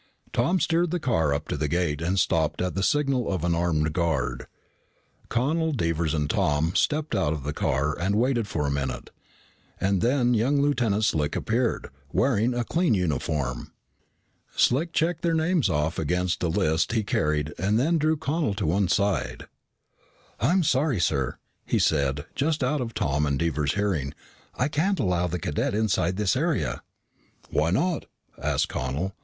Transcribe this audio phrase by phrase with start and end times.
[0.33, 3.53] Tom steered the car up to the gate and stopped at the signal of an
[3.53, 4.47] armed guard.
[5.29, 9.11] Connel, Devers, and Tom stepped out of the car and waited for a minute,
[9.79, 13.73] and then young Lieutenant Slick appeared, wearing a clean uniform.
[14.55, 18.65] Slick checked their names off against a list he carried and then drew Connel to
[18.65, 19.45] one side.
[20.39, 24.15] "I'm sorry, sir," he said, just out of Tom and Dever's hearing,
[24.55, 26.81] "I can't allow the cadet inside this area."
[27.51, 28.05] "Why not?"
[28.41, 29.13] asked Connel.